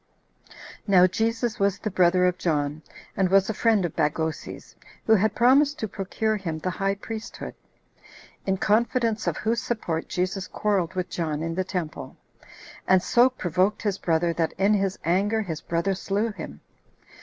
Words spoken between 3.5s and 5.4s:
a friend of Bagoses, who had